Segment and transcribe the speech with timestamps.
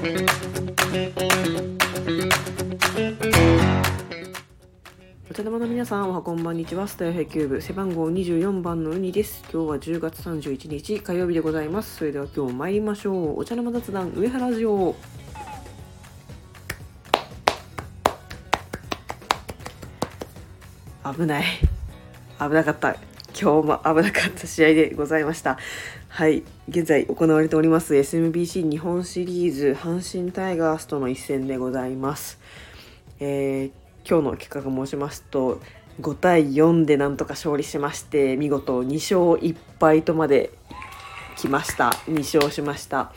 [0.00, 0.02] お
[5.34, 6.88] 茶の間の皆さんおはこんばんにちは。
[6.88, 9.42] スタイルキューブ背番号24番のウニです。
[9.52, 11.96] 今日は10月31日火曜日でございます。
[11.96, 13.40] それでは今日参りましょう。
[13.40, 14.96] お茶の間雑談上原ラジオ。
[21.14, 21.44] 危ない。
[22.38, 23.09] 危なかった。
[23.38, 25.58] 今日も危なかった試合でございました。
[26.08, 26.42] はい。
[26.68, 32.38] 現在行われております SMBC 日本シリーズ阪神タイガースとの一戦でございます。
[33.20, 35.60] えー、今日の結果が申しますと
[36.00, 40.50] 5対4でなんとか勝利しまして見事2勝1敗とまで
[41.36, 41.90] 来ました。
[42.06, 43.12] 2勝しました。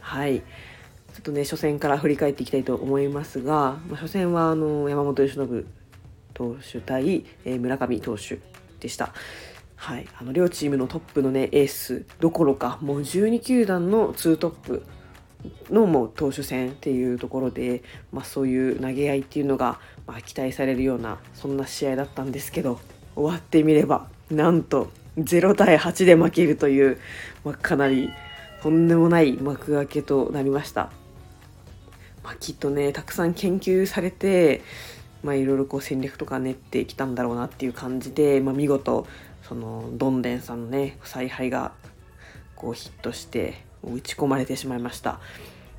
[0.00, 0.40] はい。
[0.40, 5.66] ちょっとね初戦から振り返っていきたいと思いますが、まあ、初戦はあの山本由伸
[6.34, 8.38] 投手対、えー、村上投手
[8.80, 9.12] でした。
[9.82, 14.86] はい、あの両チームのトップの、ね、エースどころかもう12球団の2トップ
[15.70, 17.82] のもう投手戦っていうところで、
[18.12, 22.78] まあ、そういう投げ合いっていうのが、まあ、期待されるようなそんな試合だったんですけど
[23.16, 27.00] 終わってみればなんと0対8で負けるという、
[27.44, 28.08] まあ、かなり
[28.62, 30.92] とんでもない幕開けとなりました。
[32.22, 34.62] まあ、きっとねたくさん研究されて
[35.22, 39.06] まあ、いろいろこう戦略とか練ってきたんだろうなっていう感じで、まあ、見事
[39.52, 41.72] そのどんでんさんのね采配が
[42.56, 45.20] こうヒットして打ち込まれてしまいました、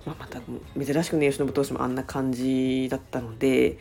[0.05, 0.41] まあ、また
[0.79, 3.79] 珍しくね吉信投手もあんな感じだったので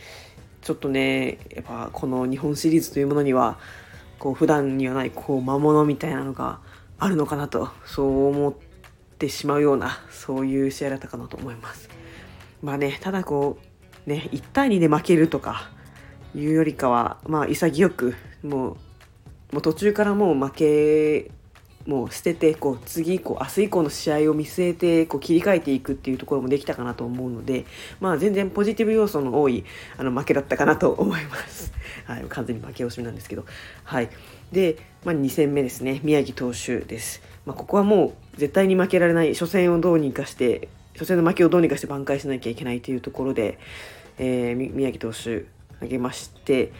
[0.63, 3.59] ちょっとねやっぱこの日本シリーズというものには
[4.19, 6.61] こう普段にはないこう魔物みたいなのが
[6.99, 8.55] あるのかなとそう思っ
[9.19, 11.91] てしまうようなそういう試合だったかなと思います。
[12.63, 15.71] まあねただこうね、1対2で負けるとか
[16.35, 18.77] いうよりかは、まあ、潔くもう
[19.53, 21.31] もう途中からもう負け
[21.87, 27.67] もう捨ててこう次こう明日以降の試合を見据えてこう切り替えていくっていうところもできたかなと思うので、
[28.01, 29.65] まあ、全然ポジティブ要素の多い
[29.99, 31.73] あの負けだったかなと思います。
[32.05, 33.45] はい、完全に負け惜しみなんですけど。
[33.85, 34.11] はい、
[34.53, 37.21] で、まあ、2戦目ですね宮城投手です。
[37.47, 43.59] まあ、ここはもう絶対に負けられない初戦をどうにかして初戦の負けをどうにかして挽回しなきゃいけないというところで、
[44.19, 45.47] えー、宮城投手
[45.81, 46.73] 投げまして、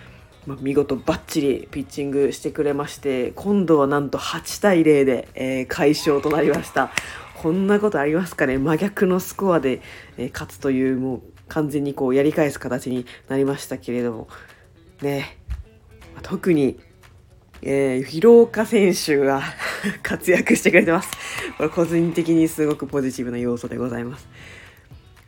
[0.47, 6.91] まあ、見事バッチリピッチングしてくれまして今度はなんと8対0で、えー、快勝となりました
[7.37, 8.59] こんなことありますかね？
[8.59, 9.83] 真逆のスコアで、
[10.17, 14.29] えー、勝つというもう完全にこうやり返す形になりましたけれども
[15.01, 15.39] ね
[16.23, 16.79] 特に
[17.65, 19.41] えー、広岡選手が
[20.03, 21.11] 活躍してくれてます。
[21.57, 24.29] これ個人的にすごくポジティブな要素でございます。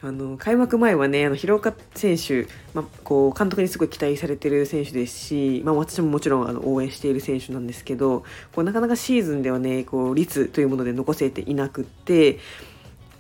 [0.05, 8.23] あの開幕前はねあの広岡選手、まあ、こう監督にすごい期待されてる選手ですし、まあ、私ももちろんあの応援している選手なんですけど
[8.55, 12.39] こうなかなかシーズンではねこう率というもので残せていなくって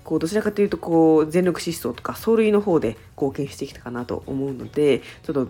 [0.04, 5.48] こうどちらかというとこう全力疾走とか走塁の方で貢献してきたかなと思うのでちょっと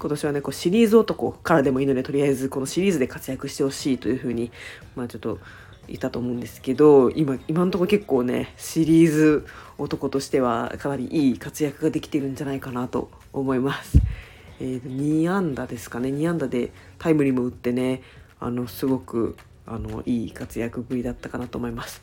[0.00, 4.50] 今年はねこうシリーズ男からでもいいのでとりあえずこのシリーズで活躍してほしいというふうに
[4.96, 5.38] まあちょっと
[5.88, 9.46] いたと思うんですけど今今のところ結構ねシリーズ
[9.78, 13.98] 男としてはかなりいい活躍ができてるんじゃないかなと思います。
[14.60, 18.02] えー、2安打ですかね2安打でタイムリーも打ってね
[18.38, 22.02] あのすごくあのいい活躍ぶりだったかなと思います。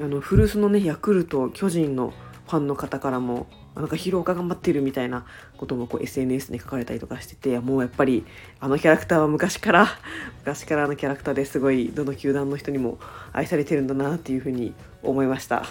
[0.00, 2.12] あの古巣のねヤクルト巨人の
[2.46, 3.46] ファンの方からも
[3.80, 5.24] なんか疲労が頑張ってるみたいな
[5.56, 8.24] こともこう SNS で書かれたりとかしててもうやっぱり
[8.60, 9.88] あのキャラクターは昔から
[10.40, 12.98] 昔からのキャラクターですごいどの球団の人にも
[13.32, 15.64] 愛されてるんだなっていうふうに思いました。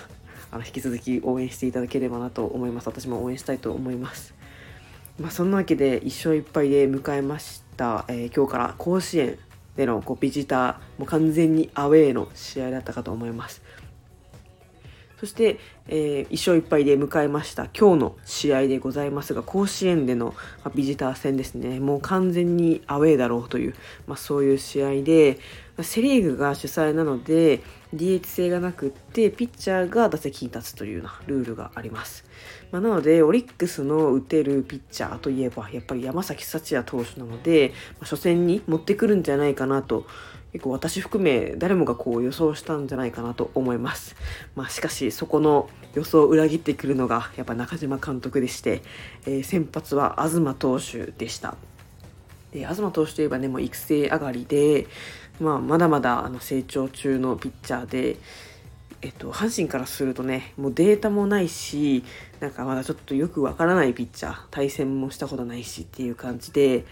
[0.50, 2.88] あの引き続き応援していただければなと思います。
[2.88, 4.34] 私も応援したいと思います。
[5.20, 9.40] まあ、そんなわけで1勝1敗で迎えました、えー、今日から甲子園
[9.76, 13.62] でのこうビジターもう完全にアウェーの試合だったかと思います。
[15.20, 17.68] そして、えー、1勝1敗で迎えました。
[17.78, 21.80] 今日の試合でございますが甲子園での、まあ、ビジター戦ですね。
[21.80, 23.76] もう完全にアウェーだろうという、
[24.06, 25.40] まあ、そういう試合で
[25.84, 27.62] セ・リーグが主催なので
[27.96, 32.26] DH 制がなくってピッチャーが打席に立つというようなルールがあります、
[32.72, 40.06] まあ、なのでオリックスの打てるピッチャーといえばやっぱり山崎幸也投手なので、まあ、初戦に持ってくるんじゃないかなと
[40.54, 44.16] 結構私含め誰もがこう予想したんじゃないかなと思います。
[44.56, 48.82] まあ、しかしそこの予想を裏切ってくるのがやっぱ中島監督でして、
[49.26, 51.58] えー、先発は東投手でした。
[52.52, 54.88] で東投手といえばねもう育成上がりで、
[55.40, 58.18] まあ、まだまだあの成長中のピッチャーで、
[59.02, 62.04] えっと、阪神からするとねもうデータもないし
[62.40, 66.86] なんかまだちょっとよくわからないピッチャー対戦もしたことないしっていう感じで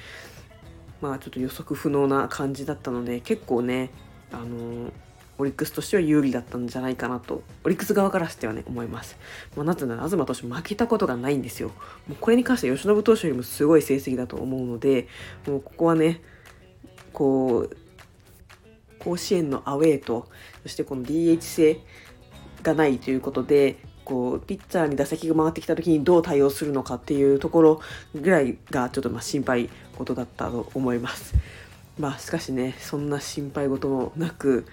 [1.06, 3.92] まあちょっと予測不能な感じだったので結構ね
[4.32, 4.92] あの
[5.38, 9.18] オリックスとしては有利だったんじゃないかなとオリックス側からしてはね思います。
[9.56, 11.70] まあ、なぜなら東投手負けたことがないんですよ。
[12.08, 15.08] もうこれに関しては由伸投手よりもすごい成績だと思うので
[15.46, 16.22] もうここはね
[17.14, 17.78] こう
[18.98, 20.28] 甲子園のアウェーと
[20.64, 21.80] そしてこの DH 制
[22.64, 27.82] がないということでこうピッチャーに打席が回ってきた時にどう対応するのかっていうところ
[28.14, 31.34] ぐらいがちょっとま心配事だったと思います。
[32.00, 34.66] まあ、しかしねそんな心配事もなく、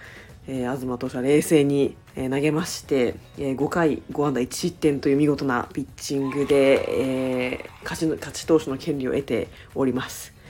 [0.48, 10.42] えー、東投手は冷静に、え、投げまして、え、5回5安打1失点という見事なピッチングで、え勝ちの勝ち投手の権利を得ております。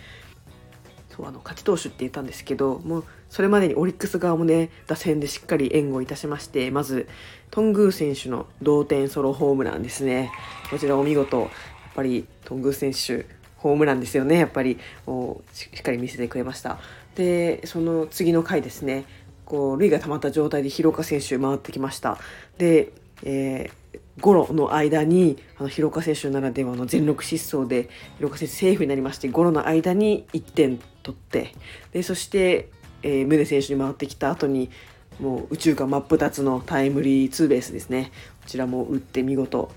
[1.14, 7.06] そうあの勝ち投手って言ったんですけどもうそれまでにオリックス側もね打線でしっかり援護いたしましてまず
[7.50, 10.30] 頓宮選手の同点ソロホームランですね
[10.70, 11.48] こちらお見事やっ
[11.94, 13.26] ぱり頓宮選手
[13.62, 14.38] ホームランですよね。
[14.38, 16.78] やっぱりもうしっかり見せてくれました。
[17.14, 19.04] でその次の回ですね。
[19.44, 22.18] こう塁が溜まった状態で広岡選手回ってきました。
[22.58, 22.92] で、
[23.22, 23.82] えー
[24.20, 27.88] ゴロの間にあの広岡選手ならではの全力疾走で
[28.18, 31.54] 広岡選手セーフになりましてゴロの間に1点取って
[31.92, 32.68] でそして、
[33.02, 34.70] えー、宗選手に回ってきた後に
[35.18, 38.12] もう宇宙間真っ二つのタイムリーツーベースですね。
[38.42, 39.70] こちらも打って見事、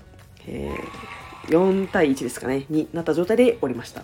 [0.46, 4.02] えー、4対1ですかねになった状態でおりました。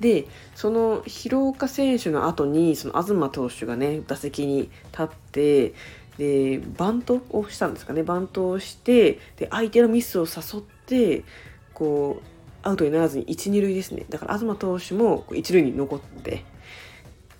[0.00, 5.74] でその広岡選手の後にその東投手がね打席に立って
[6.16, 11.24] でバントをしたんですかねバントをしてで相手のミスを誘って
[11.74, 14.04] こうアウトにならずに1、2塁ですね。
[14.08, 16.44] だから東投手も1塁に残って、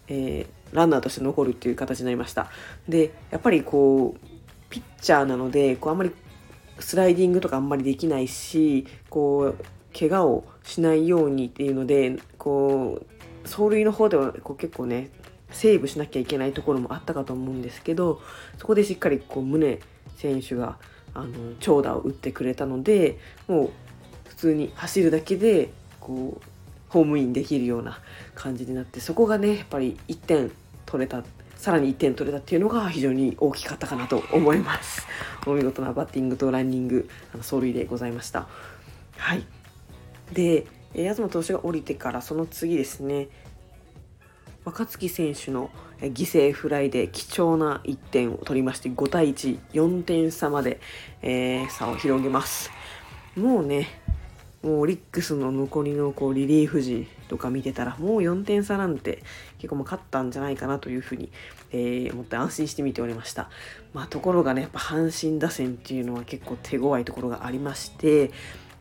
[0.09, 2.51] えー、ランナーとして残るっていう形になりました。
[2.89, 4.21] でやっぱりこう
[4.71, 6.13] ピッチャーなのでこうあんまり
[6.81, 9.65] スライディングとかあんまりできないしこう
[9.99, 15.11] 怪我をしないようにっていうのでこう走塁の方ではこう結構ね
[15.51, 18.21] セーブしなきゃいけないところもあったかと思うんですけど
[18.59, 19.81] そこでしっかりこう宗
[20.17, 20.77] 選手が
[21.13, 23.19] あの長打を打ってくれたので
[23.49, 23.71] もう
[24.29, 26.45] 普通に走るだけでこう
[26.89, 28.01] ホームインできるような
[28.35, 30.53] 感じになってそこがねやっぱり1点
[30.87, 31.23] 取れた
[31.57, 35.07] さらに1点取れたっていうのが非常に大きかったかなと思います。
[35.47, 38.49] お見事なバッティングとランニングあの走塁でございました。
[39.17, 39.45] はい。
[40.33, 43.29] で東投手が降りてからその次ですね。
[44.65, 45.71] 若月選手の
[46.01, 50.81] 犠牲フライで貴重な1点を取りまして5対14点差まで、
[51.23, 52.71] えー、差を広げます。
[53.37, 53.89] もうね
[54.63, 59.23] もうオリックスの残りのこうリリーフ時とか見てたらもう4点差なんて
[59.59, 61.31] 結構もう勝ったんじゃないかなというふうに、
[61.73, 63.49] えー、思って安心して見ておりました、
[63.95, 68.31] まあ、ところがねやっぱ阪神打線っていうのは結構手強いところがありまして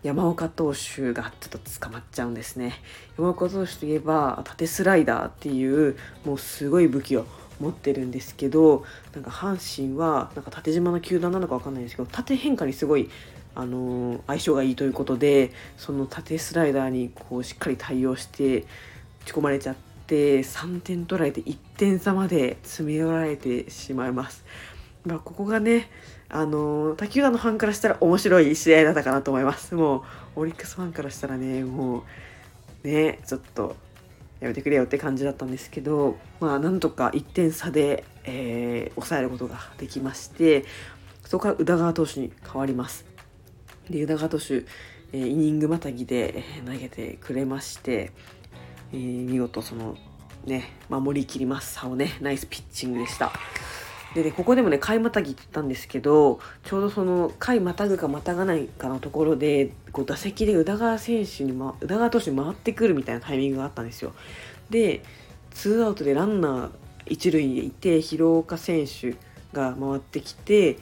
[0.01, 2.75] 山岡投手がちょっと捕まっちゃうんですね。
[3.17, 7.25] 山岡投手といえば縦スライダーっていうもうすごい武器を
[7.59, 13.09] 持ってるんですけどなんか阪神はなんか縦島の球団なのか分かんないんですけど縦変化にすごい
[13.55, 18.65] あの、相性がいいということでその縦スライダーにこうしっかり対応して打
[19.25, 19.75] ち込まれちゃっ
[20.09, 24.43] て3点取られて1点差まで詰め寄られてしまいます。
[25.05, 25.89] まあ、ここがね
[26.27, 30.03] あの他球団のファンからしたら面白い試合だったかなと思いますも
[30.35, 32.03] うオリックスファンからしたらねも
[32.83, 33.75] うねちょっと
[34.39, 40.65] やめてくれよって感じだったんですけどまあなんとか1点差で、えー、抑えることができまして
[41.25, 43.05] そこから宇田川投手に変わります
[43.89, 44.65] で宇田川投手、
[45.13, 48.11] えー、イニングまたぎで投げてくれまして、
[48.93, 49.95] えー、見事その
[50.45, 53.31] ね守りきります差をねナイスピッチングでした
[54.15, 64.13] でね、ここでもね、回またぎって言ったんですけど、ちょうどその、回またぐかまたがないかのところで、こう打席で宇田川選手に、ま、宇田川投手に回ってくるみたいなタイミングがあったんですよ。
[64.71, 65.03] で、
[65.51, 66.69] ツーアウトでランナー
[67.05, 69.15] 一塁にいて、広岡選手
[69.53, 70.79] が回ってきて、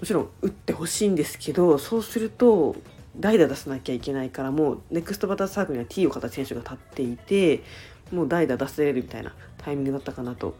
[0.00, 2.76] もちろん打ってほしいんですけど、そうすると、
[3.16, 7.62] 代打出さなきゃいけないからもうネクストバターサークルには T 岡田選手が立っていて
[8.10, 10.56] もう代打出せれるみたいなタイミングだったかなと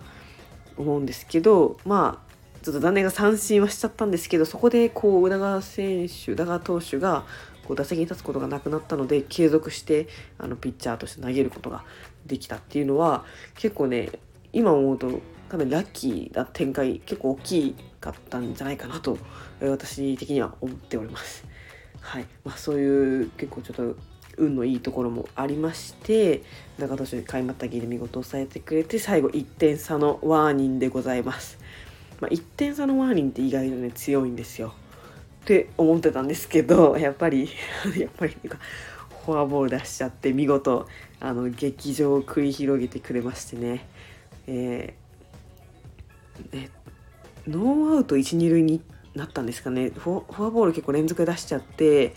[0.76, 2.32] 思うんですけどまあ
[2.62, 7.24] ちょっと残念が三振はしちゃったんですけどそこでこう宇田川選手宇田川投手が
[7.66, 11.84] こう打席に立つことがなくなったので継続してあのピッチャーとして投げることが
[12.26, 13.24] できたっていうのは
[13.56, 14.10] 結構ね
[14.52, 19.18] 今思うとかなりラッキーな展開結構大きかったんじゃないかなと
[19.60, 21.51] 私的には思っております。
[22.02, 22.26] はい。
[22.44, 23.96] まあ、そういう結構ちょっと
[24.36, 26.42] 運のいいところもありまして
[26.78, 31.58] 長投手開幕たぎで見事抑えてくれて最後1点差のワーニンでございます、
[32.20, 34.74] まあ、1点差のワーニンって意外とね強いんですよ。
[35.42, 37.48] って思ってたんですけど やっぱり
[37.98, 38.58] やっぱりか
[39.26, 40.88] フォアボール出しちゃって見事
[41.20, 43.86] あの劇場を繰り広げてくれましてね、
[44.46, 46.70] えー、え
[47.48, 48.80] ノーアウト1、2塁に
[49.14, 49.90] なったんですかね。
[49.90, 52.14] フォフォアボール結構連続出しちゃって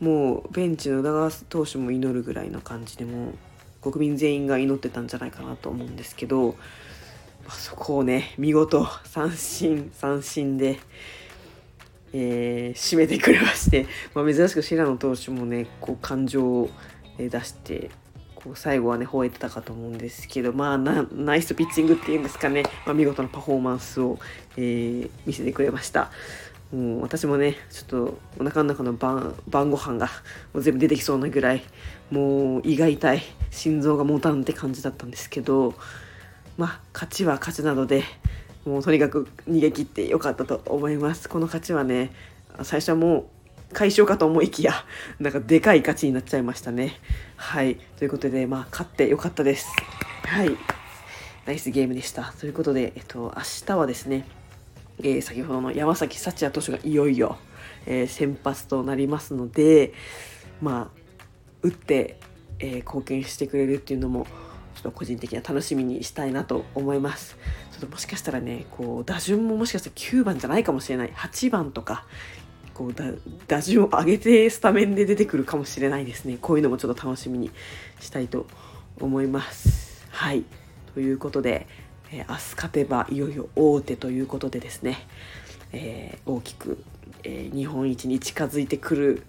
[0.00, 3.32] もうベンチの宇田川投手も祈るぐらいの感じでも
[3.80, 6.56] 国民全員が祈ってたんじゃないかなと思うんですけど
[7.48, 10.78] そこをね見事三振三振で、
[12.12, 16.70] えー、締めてくれまして、まあ、珍しく白野投手もねこう感情を
[17.18, 17.90] 出して
[18.54, 24.18] 最後はね吠えてたかと思うんですけどまあナイスピッチングっていうんですかね、まあ、見事なパフォーマンスを、
[24.56, 26.10] えー、見せてくれました。
[26.72, 30.06] もう私もねちょっとお腹の中の晩晩ご飯が
[30.52, 31.62] もう全部出てきそうなぐらい
[32.10, 35.74] もう胃が痛い心臓が持たんって感じだったんですけど
[36.56, 38.02] まあ勝ちは勝ちなので
[38.64, 42.12] もうとにかく逃げ切ってよかったと思いますこの勝ちはね
[42.62, 43.24] 最初はもう
[43.72, 44.72] 解消かと思いきや
[45.18, 47.00] なんかでかい勝ちになっちゃいましたね。
[47.36, 47.76] はい。
[47.96, 49.68] ということでまあ勝ってよかったです。
[50.24, 50.50] はい。
[51.46, 52.32] ナイスゲームでした。
[52.38, 54.26] ということでえっと明日はですね
[54.98, 57.36] えー、先ほどの山崎幸也投手がいよいよ、
[57.86, 59.92] えー、先発となりますので
[60.60, 61.00] まあ
[61.62, 62.20] 打って、
[62.60, 64.26] えー、貢献してくれるっていうのも
[64.74, 67.36] ちょっと個人的には楽しみにしたいなと思います。
[67.70, 71.12] ちょっともしかしたらね、こう打順ももしかしたら9番じゃないかもしれない。
[71.12, 72.06] 8番とか、
[72.74, 72.94] こう
[73.46, 76.36] 打順を上げてスタメンで出てくるかもしれないですね。
[76.40, 77.50] こういうのもちょっと楽しみに
[78.00, 78.46] したいと
[79.00, 80.04] 思います。
[80.10, 80.44] はい。
[80.94, 81.66] ということで、
[82.12, 85.06] えー、明日勝てばいよいよ大手ということでですね、
[85.72, 86.82] えー、大きく、
[87.22, 89.22] えー、日本一に近づいてくる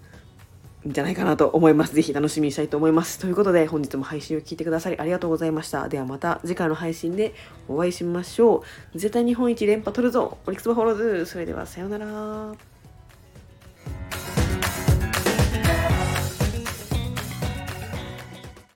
[0.88, 1.94] んじゃないかなと思います。
[1.94, 3.18] ぜひ楽しみにしたいと思います。
[3.18, 5.88] ということで、本日も配信を聞いてくださりありがとうございました。
[5.88, 7.34] ではまた次回の配信で
[7.68, 8.98] お会いしましょう。
[8.98, 12.75] 絶対日本一連覇取るぞオリックスバファローズそれではさようなら。